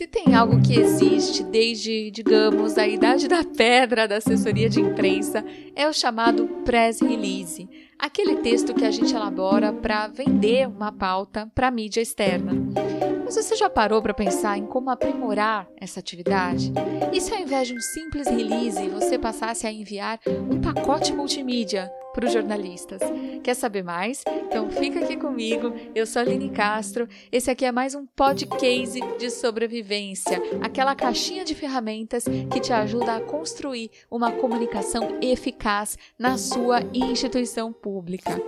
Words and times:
Se 0.00 0.06
tem 0.06 0.34
algo 0.34 0.62
que 0.62 0.80
existe 0.80 1.44
desde, 1.44 2.10
digamos, 2.10 2.78
a 2.78 2.88
idade 2.88 3.28
da 3.28 3.44
pedra 3.44 4.08
da 4.08 4.16
assessoria 4.16 4.66
de 4.66 4.80
imprensa, 4.80 5.44
é 5.76 5.86
o 5.86 5.92
chamado 5.92 6.48
press 6.64 7.02
release, 7.02 7.68
aquele 7.98 8.36
texto 8.36 8.72
que 8.72 8.86
a 8.86 8.90
gente 8.90 9.14
elabora 9.14 9.74
para 9.74 10.08
vender 10.08 10.66
uma 10.66 10.90
pauta 10.90 11.52
para 11.54 11.70
mídia 11.70 12.00
externa. 12.00 13.09
Mas 13.32 13.46
você 13.46 13.54
já 13.54 13.70
parou 13.70 14.02
para 14.02 14.12
pensar 14.12 14.58
em 14.58 14.66
como 14.66 14.90
aprimorar 14.90 15.68
essa 15.80 16.00
atividade? 16.00 16.72
E 17.12 17.20
se 17.20 17.32
ao 17.32 17.38
invés 17.38 17.68
de 17.68 17.74
um 17.76 17.80
simples 17.80 18.26
release 18.26 18.88
você 18.88 19.16
passasse 19.16 19.68
a 19.68 19.72
enviar 19.72 20.18
um 20.50 20.60
pacote 20.60 21.12
multimídia 21.12 21.88
para 22.12 22.26
os 22.26 22.32
jornalistas? 22.32 23.00
Quer 23.44 23.54
saber 23.54 23.84
mais? 23.84 24.24
Então 24.26 24.68
fica 24.68 24.98
aqui 24.98 25.16
comigo. 25.16 25.72
Eu 25.94 26.06
sou 26.06 26.18
a 26.18 26.24
Aline 26.24 26.50
Castro. 26.50 27.06
Esse 27.30 27.52
aqui 27.52 27.64
é 27.64 27.70
mais 27.70 27.94
um 27.94 28.04
podcast 28.04 28.98
de 29.16 29.30
sobrevivência, 29.30 30.42
aquela 30.60 30.96
caixinha 30.96 31.44
de 31.44 31.54
ferramentas 31.54 32.24
que 32.52 32.58
te 32.58 32.72
ajuda 32.72 33.14
a 33.14 33.20
construir 33.20 33.92
uma 34.10 34.32
comunicação 34.32 35.20
eficaz 35.22 35.96
na 36.18 36.36
sua 36.36 36.80
instituição 36.92 37.72
pública. 37.72 38.42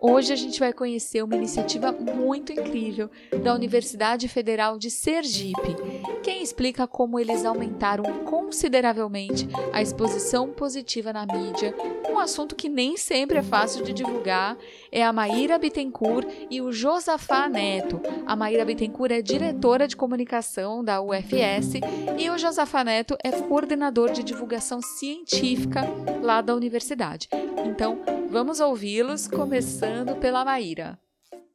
Hoje 0.00 0.32
a 0.32 0.36
gente 0.36 0.60
vai 0.60 0.72
conhecer 0.72 1.22
uma 1.22 1.36
iniciativa 1.36 1.90
muito 1.90 2.52
incrível 2.52 3.10
da 3.42 3.54
Universidade 3.54 4.28
Federal 4.28 4.78
de 4.78 4.90
Sergipe. 4.90 5.74
Quem 6.22 6.42
explica 6.42 6.86
como 6.86 7.18
eles 7.18 7.44
aumentaram 7.44 8.04
consideravelmente 8.24 9.48
a 9.72 9.80
exposição 9.80 10.50
positiva 10.50 11.12
na 11.12 11.24
mídia, 11.26 11.74
um 12.10 12.18
assunto 12.18 12.54
que 12.54 12.68
nem 12.68 12.96
sempre 12.96 13.38
é 13.38 13.42
fácil 13.42 13.84
de 13.84 13.92
divulgar, 13.92 14.56
é 14.92 15.02
a 15.02 15.12
Maíra 15.12 15.58
Bittencourt 15.58 16.28
e 16.50 16.60
o 16.60 16.72
Josafá 16.72 17.48
Neto. 17.48 18.00
A 18.26 18.36
Maíra 18.36 18.64
Bittencourt 18.64 19.12
é 19.12 19.22
diretora 19.22 19.88
de 19.88 19.96
comunicação 19.96 20.84
da 20.84 21.00
UFS 21.00 21.80
e 22.18 22.28
o 22.28 22.36
Josafá 22.36 22.84
Neto 22.84 23.16
é 23.24 23.30
coordenador 23.32 24.12
de 24.12 24.22
divulgação 24.22 24.80
científica 24.82 25.82
lá 26.22 26.40
da 26.40 26.54
universidade. 26.54 27.28
Então, 27.64 27.98
vamos 28.36 28.60
ouvi-los, 28.60 29.26
começando 29.26 30.14
pela 30.16 30.44
Maíra. 30.44 30.98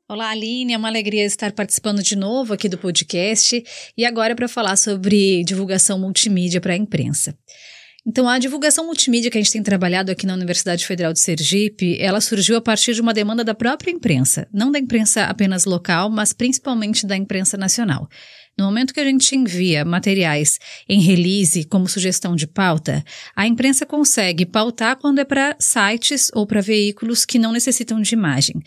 Olá, 0.10 0.32
Aline, 0.32 0.74
é 0.74 0.78
uma 0.78 0.88
alegria 0.88 1.24
estar 1.24 1.52
participando 1.52 2.02
de 2.02 2.16
novo 2.16 2.56
aqui 2.56 2.68
do 2.68 2.76
podcast 2.76 3.64
e 3.96 4.04
agora 4.04 4.36
para 4.36 4.48
falar 4.48 4.76
sobre 4.76 5.44
divulgação 5.44 6.00
multimídia 6.00 6.60
para 6.60 6.74
a 6.74 6.76
imprensa. 6.76 7.38
Então, 8.04 8.28
a 8.28 8.40
divulgação 8.40 8.84
multimídia 8.88 9.30
que 9.30 9.38
a 9.38 9.42
gente 9.42 9.52
tem 9.52 9.62
trabalhado 9.62 10.12
aqui 10.12 10.26
na 10.26 10.34
Universidade 10.34 10.84
Federal 10.84 11.14
de 11.14 11.20
Sergipe, 11.20 12.02
ela 12.02 12.20
surgiu 12.20 12.58
a 12.58 12.62
partir 12.62 12.96
de 12.96 13.02
uma 13.02 13.14
demanda 13.14 13.44
da 13.44 13.54
própria 13.54 13.92
imprensa, 13.92 14.48
não 14.52 14.72
da 14.72 14.80
imprensa 14.80 15.26
apenas 15.26 15.66
local, 15.66 16.10
mas 16.10 16.34
principalmente 16.34 17.06
da 17.06 17.16
imprensa 17.16 17.58
nacional. 17.58 18.10
No 18.58 18.66
momento 18.66 18.94
que 18.94 19.00
a 19.00 19.06
gente 19.06 19.36
envia 19.36 19.84
materiais 19.84 20.60
em 20.88 21.02
release 21.02 21.64
como 21.64 21.88
sugestão 21.88 22.36
de 22.36 22.46
pauta, 22.46 23.04
a 23.36 23.48
imprensa 23.48 23.86
consegue 23.86 24.46
pautar 24.46 24.98
quando 24.98 25.20
é 25.20 25.26
para 25.26 25.56
sites 25.60 26.30
ou 26.34 26.46
para 26.46 26.62
veículos 26.62 27.26
que 27.26 27.40
não 27.40 27.52
necessitam 27.52 28.02
de 28.02 28.14
imagem. 28.14 28.62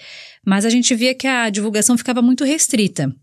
Mas 0.45 0.65
a 0.65 0.71
gente 0.71 0.95
via 0.95 1.15
que 1.15 1.27
a 1.27 1.49
divulgação 1.51 1.97
ficava 1.97 2.21
muito 2.23 2.45
restrita. 2.45 3.15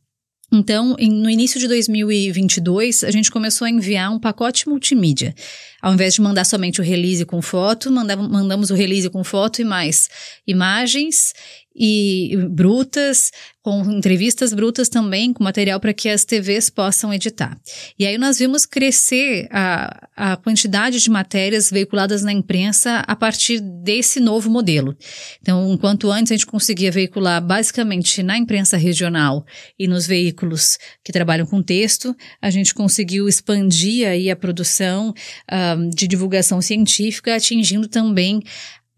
Então, 0.54 0.98
no 1.00 1.30
início 1.30 1.58
de 1.58 1.68
2022, 1.70 3.06
a 3.06 3.12
gente 3.12 3.32
começou 3.32 3.66
a 3.66 3.70
enviar 3.70 4.12
um 4.12 4.20
pacote 4.20 4.68
multimídia. 4.68 5.34
Ao 5.82 5.94
invés 5.94 6.14
de 6.14 6.22
mandar 6.22 6.44
somente 6.44 6.82
o 6.82 6.84
release 6.84 7.26
com 7.26 7.42
foto, 7.42 7.90
mandamos 7.90 8.70
o 8.70 8.76
release 8.76 9.10
com 9.10 9.24
foto 9.24 9.62
e 9.62 9.64
mais 9.64 10.10
imagens 10.46 11.34
e 11.76 12.36
brutas, 12.50 13.32
com 13.64 13.84
entrevistas 13.92 14.54
brutas 14.54 14.90
também, 14.90 15.32
com 15.32 15.44
material 15.44 15.80
para 15.80 15.94
que 15.94 16.10
as 16.10 16.26
TVs 16.26 16.70
possam 16.70 17.14
editar. 17.14 17.58
E 17.98 18.06
aí 18.06 18.18
nós 18.18 18.40
vimos 18.40 18.66
crescer 18.66 19.48
a, 19.52 20.08
a 20.16 20.38
quantidade 20.38 21.00
de 21.00 21.10
matérias 21.10 21.70
veiculadas 21.70 22.24
na 22.24 22.34
imprensa 22.34 23.04
a 23.08 23.16
partir 23.16 23.60
desse 23.60 24.20
novo 24.20 24.50
modelo. 24.50 24.96
Então, 25.42 25.72
enquanto 25.74 26.12
antes 26.12 26.32
a 26.32 26.36
gente 26.36 26.46
conseguia 26.46 26.92
veicular 26.92 27.42
basicamente 27.42 28.24
na 28.24 28.38
imprensa 28.38 28.78
regional 28.78 29.46
e 29.78 29.88
nos 29.88 30.08
veículos 30.08 30.78
que 31.04 31.12
trabalham 31.12 31.46
com 31.46 31.62
texto, 31.62 32.16
a 32.42 32.50
gente 32.50 32.74
conseguiu 32.74 33.28
expandir 33.28 34.08
aí 34.08 34.30
a 34.30 34.36
produção 34.36 35.14
um, 35.78 35.90
de 35.90 36.08
divulgação 36.08 36.62
científica, 36.62 37.36
atingindo 37.36 37.88
também 37.88 38.42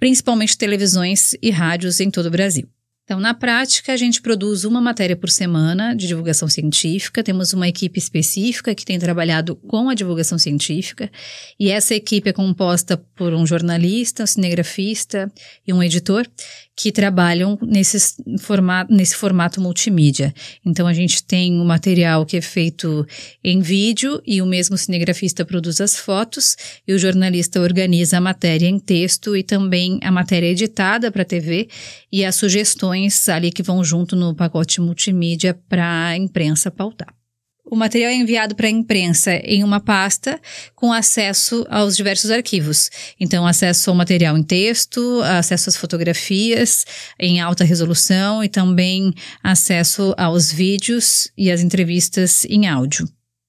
principalmente 0.04 0.58
televisões 0.58 1.34
e 1.42 1.50
rádios 1.50 2.02
em 2.02 2.12
todo 2.12 2.26
o 2.26 2.30
Brasil. 2.30 2.68
Então, 3.06 3.22
na 3.22 3.34
prática, 3.34 3.94
a 3.94 3.96
gente 3.96 4.22
produz 4.22 4.66
uma 4.66 4.82
matéria 4.82 5.16
por 5.16 5.30
semana 5.30 5.96
de 5.96 6.08
divulgação 6.08 6.50
científica. 6.50 7.24
Temos 7.24 7.54
uma 7.54 7.70
equipe 7.70 8.00
específica 8.00 8.76
que 8.76 8.84
tem 8.84 9.00
trabalhado 9.00 9.56
com 9.56 9.90
a 9.90 9.94
divulgação 9.94 10.38
científica, 10.38 11.10
e 11.58 11.72
essa 11.72 11.96
equipe 11.96 12.30
é 12.30 12.34
composta 12.34 12.98
por 13.16 13.34
um 13.34 13.48
jornalista, 13.48 14.24
um 14.24 14.28
cinegrafista 14.28 15.32
e 15.66 15.72
um 15.72 15.82
editor 15.82 16.28
que 16.76 16.92
trabalham 16.92 17.58
nesse 17.62 18.16
formato, 18.40 18.94
nesse 18.94 19.16
formato 19.16 19.62
multimídia. 19.62 20.34
Então, 20.66 20.88
a 20.88 20.94
gente 20.94 21.24
tem 21.24 21.60
o 21.60 21.66
material 21.66 22.26
que 22.26 22.38
é 22.38 22.42
feito 22.42 23.06
em 23.44 23.62
vídeo 23.62 24.22
e 24.26 24.42
o 24.42 24.46
mesmo 24.46 24.78
cinegrafista 24.78 25.46
produz 25.46 25.80
as 25.80 25.96
fotos 25.96 26.56
e 26.88 26.94
o 26.94 27.00
jornalista 27.00 27.62
organiza 27.62 28.18
a 28.18 28.22
matéria 28.22 28.68
em 28.68 28.80
texto 28.80 29.36
e 29.36 29.44
também 29.44 30.00
a 30.04 30.12
matéria 30.12 30.48
editada 30.48 31.12
para 31.12 31.24
TV 31.24 31.68
e 32.12 32.26
as 32.26 32.36
sugestões 32.36 33.30
ali 33.30 33.52
que 33.52 33.64
vão 33.64 33.84
junto 33.84 34.16
no 34.16 34.36
pacote 34.36 34.82
multimídia 34.82 35.54
para 35.70 36.08
a 36.08 36.18
imprensa 36.18 36.72
pautar. 36.72 37.23
O 37.66 37.76
material 37.76 38.12
é 38.12 38.16
enviado 38.16 38.56
para 38.56 38.68
a 38.68 38.70
imprensa 38.70 39.36
em 39.36 39.64
uma 39.64 39.80
pasta 39.80 40.40
com 40.76 40.92
acesso 40.92 41.66
aos 41.70 41.96
diversos 41.96 42.30
arquivos. 42.30 42.90
Então, 43.20 43.48
acesso 43.48 43.90
ao 43.90 43.96
material 43.96 44.38
em 44.38 44.44
texto, 44.44 45.22
acesso 45.22 45.70
às 45.70 45.78
fotografias 45.78 46.86
em 47.18 47.40
alta 47.40 47.64
resolução 47.64 48.44
e 48.44 48.50
também 48.50 49.14
acesso 49.42 50.14
aos 50.18 50.52
vídeos 50.52 51.32
e 51.38 51.50
às 51.50 51.62
entrevistas 51.62 52.46
em 52.46 52.68
áudio. 52.68 53.08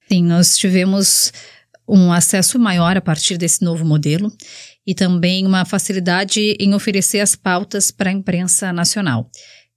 Sim, 0.08 0.22
nós 0.22 0.56
tivemos 0.56 1.32
um 1.88 2.12
acesso 2.12 2.58
maior 2.58 2.96
a 2.96 3.00
partir 3.00 3.36
desse 3.36 3.62
novo 3.62 3.84
modelo 3.84 4.32
e 4.86 4.94
também 4.94 5.46
uma 5.46 5.64
facilidade 5.64 6.56
em 6.60 6.74
oferecer 6.74 7.20
as 7.20 7.34
pautas 7.34 7.90
para 7.90 8.10
a 8.10 8.12
imprensa 8.12 8.72
nacional. 8.72 9.30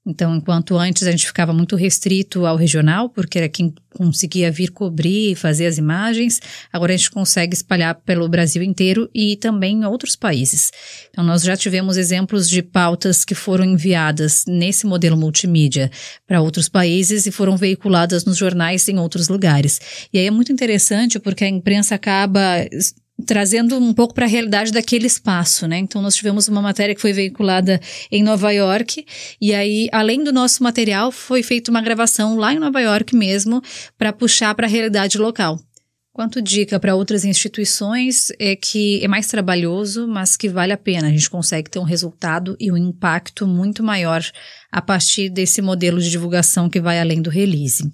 Então, 0.08 0.38
enquanto 0.38 0.78
antes 0.78 1.06
a 1.06 1.12
gente 1.12 1.28
ficava 1.28 1.52
muito 1.52 1.76
restrito 1.76 2.46
ao 2.46 2.56
regional, 2.56 3.10
porque 3.10 3.38
era 3.38 3.50
quem 3.50 3.74
conseguia 3.94 4.50
vir 4.50 4.72
cobrir 4.72 5.32
e 5.32 5.36
fazer 5.36 5.66
as 5.66 5.78
imagens, 5.78 6.40
agora 6.72 6.94
a 6.94 6.98
gente 6.98 7.12
consegue 7.12 7.54
espalhar 7.54 7.94
pelo 8.06 8.30
Brasil 8.30 8.64
inteiro 8.64 9.10
e 9.14 9.36
também 9.36 9.82
em 9.82 9.86
outros 9.86 10.16
países. 10.16 10.72
Então, 11.10 11.26
nós 11.26 11.44
já 11.44 11.58
tivemos 11.58 11.98
exemplos 11.98 12.50
de 12.50 12.62
pautas 12.62 13.26
que 13.26 13.36
foram 13.36 13.66
enviadas 13.66 14.46
nesse 14.48 14.86
modelo 14.86 15.18
multimídia 15.18 15.92
para 16.26 16.42
outros 16.42 16.70
países 16.70 17.26
e 17.26 17.32
foram 17.32 17.58
veiculadas 17.58 18.24
nos 18.24 18.38
jornais 18.38 18.88
em 18.88 18.98
outros 18.98 19.28
lugares. 19.28 20.08
E 20.14 20.20
aí 20.20 20.28
é 20.28 20.32
muito 20.32 20.54
interessante 20.54 21.20
porque 21.20 21.44
a 21.44 21.50
imprensa 21.50 21.96
acaba 21.96 22.66
trazendo 23.26 23.78
um 23.78 23.94
pouco 23.94 24.14
para 24.14 24.26
a 24.26 24.30
realidade 24.30 24.72
daquele 24.72 25.08
espaço, 25.08 25.68
né? 25.68 25.78
Então 25.78 26.02
nós 26.02 26.16
tivemos 26.16 26.48
uma 26.48 26.62
matéria 26.62 26.94
que 26.94 27.02
foi 27.02 27.14
veiculada 27.14 27.80
em 28.12 28.24
Nova 28.24 28.52
York 28.52 29.06
e 29.42 29.54
aí 29.54 29.90
além 29.92 30.24
do 30.24 30.32
nosso 30.32 30.62
material 30.62 31.12
foi 31.12 31.42
feita 31.42 31.72
uma 31.72 31.82
gravação 31.82 32.36
lá 32.38 32.54
em 32.54 32.60
Nova 32.60 32.80
York 32.80 33.16
mesmo 33.16 33.62
para 33.98 34.14
puxar 34.14 34.54
para 34.54 34.68
a 34.68 34.70
realidade 34.70 35.18
local. 35.18 35.60
Quanto 36.18 36.42
dica 36.42 36.80
para 36.80 36.96
outras 36.96 37.24
instituições 37.24 38.30
é 38.40 38.56
que 38.56 39.04
é 39.04 39.08
mais 39.08 39.28
trabalhoso, 39.28 40.08
mas 40.08 40.36
que 40.36 40.50
vale 40.50 40.74
a 40.74 40.78
pena. 40.78 41.10
A 41.10 41.12
gente 41.12 41.30
consegue 41.30 41.70
ter 41.70 41.78
um 41.78 41.84
resultado 41.84 42.58
e 42.60 42.72
um 42.72 42.78
impacto 42.78 43.46
muito 43.46 43.84
maior 43.84 44.24
a 44.72 44.82
partir 44.82 45.30
desse 45.30 45.62
modelo 45.62 46.02
de 46.02 46.10
divulgação 46.10 46.72
que 46.72 46.82
vai 46.82 47.00
além 47.00 47.22
do 47.22 47.30
release. 47.30 47.88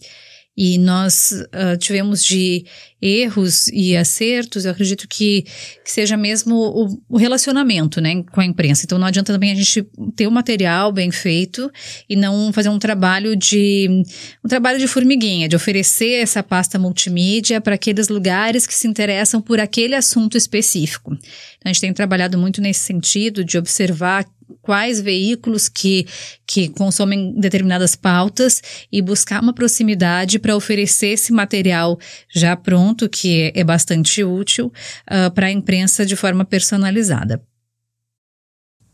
E 0.55 0.77
nós 0.77 1.31
uh, 1.31 1.77
tivemos 1.77 2.23
de 2.23 2.65
erros 3.03 3.67
e 3.67 3.97
acertos, 3.97 4.63
eu 4.63 4.71
acredito 4.71 5.07
que, 5.09 5.41
que 5.83 5.91
seja 5.91 6.15
mesmo 6.15 6.55
o, 6.55 7.01
o, 7.09 7.17
relacionamento 7.17 7.99
né, 7.99 8.23
com 8.31 8.39
a 8.39 8.45
imprensa. 8.45 8.85
Então 8.85 8.97
não 8.97 9.07
adianta 9.07 9.33
também 9.33 9.51
a 9.51 9.55
gente 9.55 9.85
ter 10.15 10.25
o 10.25 10.29
um 10.29 10.33
material 10.33 10.89
bem 10.91 11.11
feito 11.11 11.69
e 12.07 12.15
não 12.15 12.53
fazer 12.53 12.69
um 12.69 12.79
trabalho 12.79 13.35
de 13.35 14.03
um 14.43 14.47
trabalho 14.47 14.79
de 14.79 14.87
formiguinha, 14.87 15.49
de 15.49 15.55
oferecer 15.55 16.21
essa 16.21 16.41
pasta 16.41 16.79
multimídia 16.79 17.59
para 17.59 17.75
aqueles 17.75 18.07
lugares 18.07 18.65
que 18.65 18.73
se 18.73 18.87
interessam 18.87 19.41
por 19.41 19.59
aquele 19.59 19.95
assunto 19.95 20.37
específico. 20.37 21.11
Então, 21.13 21.65
a 21.65 21.73
gente 21.73 21.81
tem 21.81 21.93
trabalhado 21.93 22.37
muito 22.37 22.61
nesse 22.61 22.81
sentido 22.81 23.43
de 23.43 23.57
observar 23.57 24.25
quais 24.61 24.99
veículos 24.99 25.67
que, 25.67 26.05
que 26.45 26.69
consomem 26.69 27.33
determinadas 27.39 27.95
pautas 27.95 28.61
e 28.91 29.01
buscar 29.01 29.41
uma 29.41 29.53
proximidade 29.53 30.39
para 30.39 30.55
oferecer 30.55 31.07
esse 31.07 31.31
material 31.31 31.99
já 32.33 32.55
pronto, 32.55 33.09
que 33.09 33.51
é, 33.55 33.59
é 33.59 33.63
bastante 33.63 34.23
útil, 34.23 34.71
uh, 35.09 35.31
para 35.31 35.47
a 35.47 35.51
imprensa 35.51 36.05
de 36.05 36.15
forma 36.15 36.45
personalizada. 36.45 37.41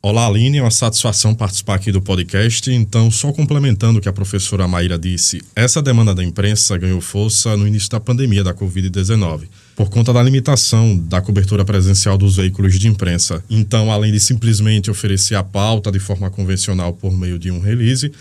Olá, 0.02 0.28
Aline, 0.28 0.60
é 0.60 0.62
uma 0.62 0.72
satisfação 0.72 1.36
participar 1.36 1.76
aqui 1.76 1.92
do 1.92 2.02
podcast. 2.02 2.72
Então, 2.72 3.12
só 3.12 3.34
complementando 3.34 4.00
o 4.00 4.02
que 4.02 4.08
a 4.08 4.14
professora 4.14 4.66
Maíra 4.66 4.98
disse, 4.98 5.42
essa 5.54 5.82
demanda 5.82 6.16
da 6.16 6.24
imprensa 6.24 6.78
ganhou 6.78 7.02
força 7.02 7.58
no 7.58 7.68
início 7.68 7.90
da 7.90 8.00
pandemia 8.00 8.42
da 8.42 8.54
Covid-19, 8.54 9.50
por 9.80 9.90
conta 9.90 10.12
da 10.12 10.22
limitação 10.22 10.98
da 10.98 11.22
cobertura 11.22 11.64
presencial 11.64 12.18
dos 12.18 12.36
veículos 12.36 12.78
de 12.78 12.90
imprensa. 12.90 13.42
Então, 13.50 13.90
além 13.90 14.12
de 14.12 14.20
simplesmente 14.20 14.92
oferecer 14.92 15.36
a 15.36 15.42
pauta 15.42 15.90
de 15.90 16.00
forma 16.00 16.30
convencional 16.30 16.92
por 16.92 17.18
meio 17.18 17.40
de 17.40 17.50
um 17.50 17.62
release, 17.62 18.12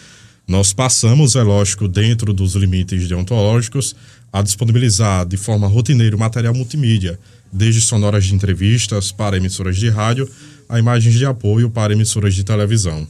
nós 0.46 0.72
passamos, 0.72 1.34
é 1.34 1.42
lógico, 1.42 1.88
dentro 1.88 2.32
dos 2.32 2.54
limites 2.54 3.08
deontológicos, 3.08 3.96
a 4.32 4.40
disponibilizar 4.40 5.26
de 5.26 5.36
forma 5.36 5.66
rotineira 5.66 6.14
o 6.14 6.18
material 6.20 6.54
multimídia, 6.54 7.18
desde 7.52 7.80
sonoras 7.80 8.26
de 8.26 8.36
entrevistas 8.36 9.10
para 9.10 9.36
emissoras 9.36 9.76
de 9.76 9.88
rádio 9.88 10.30
a 10.68 10.78
imagens 10.78 11.16
de 11.16 11.26
apoio 11.26 11.68
para 11.68 11.92
emissoras 11.92 12.36
de 12.36 12.44
televisão. 12.44 13.04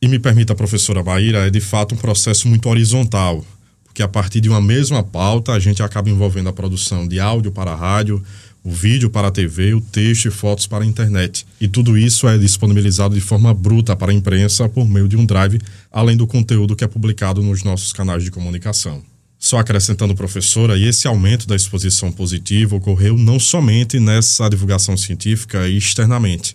E 0.00 0.08
me 0.08 0.18
permita, 0.18 0.54
professora 0.54 1.04
Maíra, 1.04 1.46
é 1.46 1.50
de 1.50 1.60
fato 1.60 1.94
um 1.94 1.98
processo 1.98 2.48
muito 2.48 2.66
horizontal, 2.66 3.44
porque 3.90 4.04
a 4.04 4.08
partir 4.08 4.40
de 4.40 4.48
uma 4.48 4.60
mesma 4.60 5.02
pauta 5.02 5.52
a 5.52 5.58
gente 5.58 5.82
acaba 5.82 6.08
envolvendo 6.08 6.48
a 6.48 6.52
produção 6.52 7.08
de 7.08 7.18
áudio 7.18 7.50
para 7.50 7.72
a 7.72 7.74
rádio, 7.74 8.22
o 8.62 8.70
vídeo 8.70 9.10
para 9.10 9.28
a 9.28 9.30
TV, 9.32 9.74
o 9.74 9.80
texto 9.80 10.26
e 10.26 10.30
fotos 10.30 10.66
para 10.68 10.84
a 10.84 10.86
internet. 10.86 11.44
E 11.60 11.66
tudo 11.66 11.98
isso 11.98 12.28
é 12.28 12.38
disponibilizado 12.38 13.16
de 13.16 13.20
forma 13.20 13.52
bruta 13.52 13.96
para 13.96 14.12
a 14.12 14.14
imprensa 14.14 14.68
por 14.68 14.88
meio 14.88 15.08
de 15.08 15.16
um 15.16 15.26
drive, 15.26 15.60
além 15.90 16.16
do 16.16 16.24
conteúdo 16.24 16.76
que 16.76 16.84
é 16.84 16.86
publicado 16.86 17.42
nos 17.42 17.64
nossos 17.64 17.92
canais 17.92 18.22
de 18.22 18.30
comunicação. 18.30 19.02
Só 19.36 19.58
acrescentando, 19.58 20.14
professora, 20.14 20.78
e 20.78 20.84
esse 20.84 21.08
aumento 21.08 21.48
da 21.48 21.56
exposição 21.56 22.12
positiva 22.12 22.76
ocorreu 22.76 23.18
não 23.18 23.40
somente 23.40 23.98
nessa 23.98 24.48
divulgação 24.48 24.96
científica 24.96 25.66
e 25.66 25.76
externamente, 25.76 26.54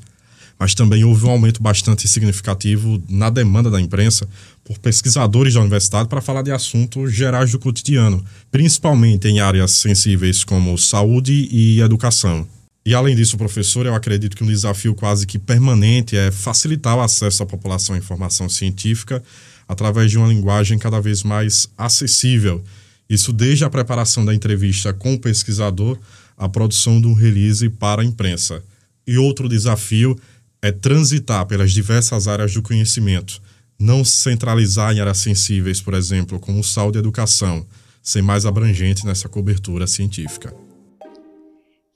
mas 0.57 0.73
também 0.73 1.03
houve 1.03 1.25
um 1.25 1.29
aumento 1.29 1.61
bastante 1.61 2.07
significativo 2.07 3.01
na 3.09 3.29
demanda 3.29 3.69
da 3.69 3.81
imprensa 3.81 4.27
por 4.63 4.77
pesquisadores 4.79 5.53
da 5.53 5.61
universidade 5.61 6.09
para 6.09 6.21
falar 6.21 6.41
de 6.41 6.51
assuntos 6.51 7.13
gerais 7.13 7.51
do 7.51 7.59
cotidiano, 7.59 8.23
principalmente 8.51 9.27
em 9.27 9.39
áreas 9.39 9.71
sensíveis 9.71 10.43
como 10.43 10.77
saúde 10.77 11.47
e 11.51 11.81
educação. 11.81 12.47
E 12.85 12.93
além 12.93 13.15
disso, 13.15 13.37
professor, 13.37 13.85
eu 13.85 13.95
acredito 13.95 14.37
que 14.37 14.43
um 14.43 14.47
desafio 14.47 14.93
quase 14.93 15.25
que 15.25 15.39
permanente 15.39 16.15
é 16.15 16.31
facilitar 16.31 16.95
o 16.95 17.01
acesso 17.01 17.41
à 17.41 17.45
população 17.45 17.95
à 17.95 17.97
informação 17.97 18.47
científica 18.47 19.23
através 19.67 20.11
de 20.11 20.17
uma 20.19 20.27
linguagem 20.27 20.77
cada 20.77 21.01
vez 21.01 21.23
mais 21.23 21.67
acessível. 21.75 22.63
Isso 23.09 23.33
desde 23.33 23.65
a 23.65 23.69
preparação 23.69 24.23
da 24.23 24.35
entrevista 24.35 24.93
com 24.93 25.15
o 25.15 25.19
pesquisador 25.19 25.97
à 26.37 26.47
produção 26.47 27.01
de 27.01 27.07
um 27.07 27.13
release 27.13 27.69
para 27.69 28.03
a 28.03 28.05
imprensa. 28.05 28.63
E 29.07 29.17
outro 29.17 29.49
desafio 29.49 30.15
é 30.65 30.71
transitar 30.71 31.45
pelas 31.45 31.71
diversas 31.71 32.27
áreas 32.27 32.51
do 32.55 32.59
conhecimento, 32.59 33.39
não 33.77 34.03
centralizar 34.03 34.95
em 34.95 34.99
áreas 34.99 35.19
sensíveis, 35.19 35.79
por 35.79 35.93
exemplo, 35.93 36.39
como 36.39 36.63
saúde 36.63 36.97
e 36.97 37.01
educação, 37.01 37.63
ser 38.01 38.23
mais 38.23 38.47
abrangente 38.47 39.05
nessa 39.05 39.29
cobertura 39.29 39.85
científica. 39.85 40.51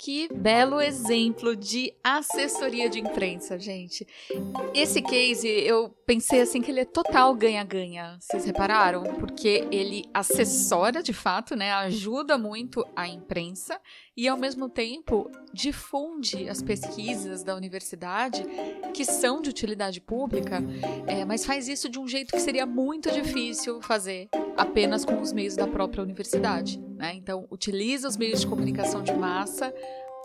Que 0.01 0.29
belo 0.33 0.79
exemplo 0.79 1.57
de 1.57 1.93
assessoria 2.01 2.89
de 2.89 3.01
imprensa, 3.01 3.59
gente. 3.59 4.07
Esse 4.73 5.01
case, 5.01 5.45
eu 5.45 5.89
pensei 6.05 6.39
assim 6.39 6.61
que 6.61 6.71
ele 6.71 6.79
é 6.79 6.85
total 6.85 7.35
ganha-ganha. 7.35 8.17
Vocês 8.17 8.45
repararam? 8.45 9.03
Porque 9.15 9.67
ele 9.69 10.05
assessora 10.13 11.03
de 11.03 11.11
fato, 11.11 11.53
né? 11.53 11.73
Ajuda 11.73 12.37
muito 12.37 12.87
a 12.95 13.09
imprensa 13.09 13.77
e 14.15 14.25
ao 14.25 14.37
mesmo 14.37 14.69
tempo 14.69 15.29
difunde 15.53 16.47
as 16.47 16.61
pesquisas 16.61 17.43
da 17.43 17.53
universidade 17.53 18.45
que 18.93 19.03
são 19.03 19.41
de 19.41 19.49
utilidade 19.49 19.99
pública, 19.99 20.63
é, 21.07 21.25
mas 21.25 21.45
faz 21.45 21.67
isso 21.67 21.89
de 21.89 21.99
um 21.99 22.07
jeito 22.07 22.31
que 22.31 22.39
seria 22.39 22.65
muito 22.65 23.11
difícil 23.11 23.81
fazer 23.81 24.29
apenas 24.59 25.05
com 25.05 25.21
os 25.21 25.31
meios 25.31 25.55
da 25.55 25.65
própria 25.65 26.03
universidade. 26.03 26.79
Né? 26.97 27.13
Então, 27.15 27.47
utiliza 27.49 28.07
os 28.07 28.17
meios 28.17 28.41
de 28.41 28.47
comunicação 28.47 29.01
de 29.01 29.13
massa 29.13 29.73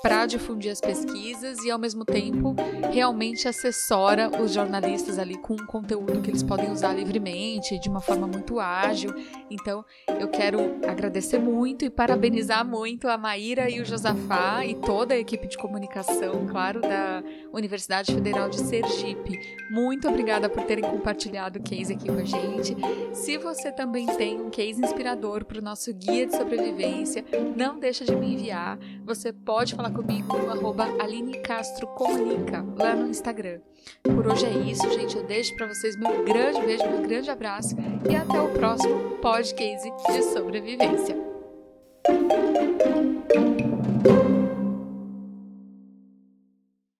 para 0.02 0.26
difundir 0.26 0.70
as 0.70 0.80
pesquisas 0.80 1.64
e, 1.64 1.70
ao 1.70 1.78
mesmo 1.78 2.04
tempo, 2.04 2.54
realmente 2.92 3.48
assessora 3.48 4.30
os 4.40 4.52
jornalistas 4.52 5.18
ali 5.18 5.36
com 5.38 5.54
um 5.54 5.66
conteúdo 5.66 6.20
que 6.20 6.30
eles 6.30 6.42
podem 6.42 6.70
usar 6.70 6.92
livremente, 6.92 7.78
de 7.78 7.88
uma 7.88 8.00
forma 8.00 8.26
muito 8.26 8.60
ágil. 8.60 9.14
Então, 9.50 9.84
eu 10.20 10.28
quero 10.28 10.76
agradecer 10.86 11.38
muito 11.38 11.84
e 11.84 11.90
parabenizar 11.90 12.66
muito 12.66 13.08
a 13.08 13.16
Maíra 13.16 13.70
e 13.70 13.80
o 13.80 13.84
Josafá 13.84 14.64
e 14.64 14.74
toda 14.74 15.14
a 15.14 15.18
equipe 15.18 15.46
de 15.46 15.56
comunicação, 15.56 16.46
claro, 16.46 16.80
da 16.80 17.22
Universidade 17.52 18.12
Federal 18.12 18.48
de 18.50 18.60
Sergipe. 18.60 19.56
Muito 19.70 20.08
obrigada 20.08 20.48
por 20.48 20.64
terem 20.64 20.84
compartilhado 20.84 21.58
o 21.58 21.62
case 21.62 21.94
aqui 21.94 22.06
com 22.06 22.18
a 22.18 22.24
gente. 22.24 22.76
Se 23.12 23.38
você 23.38 23.72
também 23.72 24.06
tem 24.06 24.40
um 24.40 24.50
case 24.50 24.80
inspirador 24.82 25.44
para 25.44 25.58
o 25.58 25.62
nosso 25.62 25.92
guia 25.94 26.26
de 26.26 26.36
sobrevivência, 26.36 27.24
não 27.56 27.78
deixa 27.78 28.04
de 28.04 28.14
me 28.14 28.34
enviar. 28.34 28.78
Você 29.04 29.32
pode 29.32 29.74
falar 29.84 29.90
comigo 29.90 30.38
no 30.38 30.50
arroba 30.50 30.84
Aline 30.98 31.40
Castro 31.40 31.86
Comunica, 31.88 32.64
lá 32.78 32.94
no 32.94 33.08
Instagram. 33.08 33.60
Por 34.02 34.26
hoje 34.26 34.46
é 34.46 34.50
isso, 34.50 34.90
gente. 34.92 35.16
Eu 35.16 35.24
deixo 35.24 35.54
para 35.56 35.66
vocês 35.66 35.94
meu 35.98 36.24
grande 36.24 36.60
beijo, 36.62 36.88
meu 36.88 37.02
grande 37.02 37.30
abraço 37.30 37.76
e 38.08 38.16
até 38.16 38.40
o 38.40 38.48
próximo 38.48 39.18
podcast 39.20 39.90
de 40.08 40.22
sobrevivência. 40.22 41.33